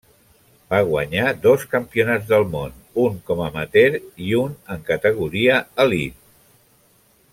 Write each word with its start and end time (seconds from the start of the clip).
Va 0.73 0.77
guanyar 0.85 1.25
dos 1.43 1.65
Campionats 1.73 2.25
del 2.31 2.45
món, 2.55 2.73
un 3.03 3.19
com 3.27 3.43
amateur 3.49 3.99
i 4.29 4.33
un 4.41 4.57
en 4.77 4.83
categoria 4.89 5.61
elit. 5.85 6.19